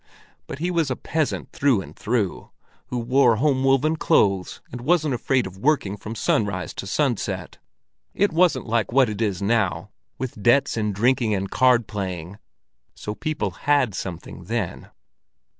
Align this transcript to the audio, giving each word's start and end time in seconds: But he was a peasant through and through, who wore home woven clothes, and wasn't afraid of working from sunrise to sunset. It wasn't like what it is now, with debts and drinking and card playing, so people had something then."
But 0.47 0.57
he 0.57 0.71
was 0.71 0.89
a 0.89 0.95
peasant 0.95 1.51
through 1.51 1.81
and 1.81 1.95
through, 1.95 2.49
who 2.87 2.97
wore 2.97 3.35
home 3.35 3.63
woven 3.63 3.95
clothes, 3.97 4.59
and 4.71 4.81
wasn't 4.81 5.13
afraid 5.13 5.45
of 5.45 5.59
working 5.59 5.95
from 5.95 6.15
sunrise 6.15 6.73
to 6.73 6.87
sunset. 6.87 7.59
It 8.15 8.33
wasn't 8.33 8.65
like 8.65 8.91
what 8.91 9.09
it 9.09 9.21
is 9.21 9.43
now, 9.43 9.91
with 10.17 10.41
debts 10.41 10.75
and 10.75 10.95
drinking 10.95 11.35
and 11.35 11.51
card 11.51 11.85
playing, 11.85 12.39
so 12.95 13.13
people 13.13 13.51
had 13.51 13.93
something 13.93 14.45
then." 14.45 14.89